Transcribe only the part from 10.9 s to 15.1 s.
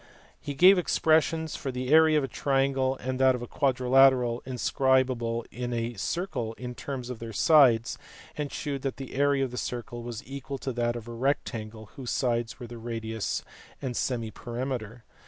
of a rectangle whose sides were the radius and semiperimeter.